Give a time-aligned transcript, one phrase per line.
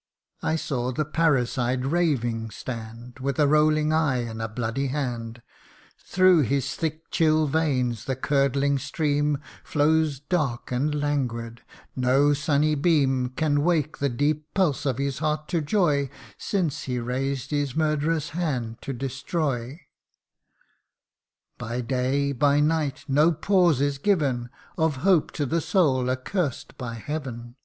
[0.42, 5.42] "I saw the parricide raving stand, With a rolling eye, and a bloody hand;
[5.98, 11.62] Through his thick chill veins the curdling stream Flows dark and languid.
[11.96, 17.00] No sunny beam Can wake the deep pulse of his heart to joy, Since he
[17.00, 19.62] raised his murderous hand to destroy.
[19.66, 19.80] 82 THE UNDYING
[21.58, 21.58] ONE.
[21.58, 24.48] By day, by night, no pause is given
[24.78, 27.56] Of hope to the soul accursed by Heaven.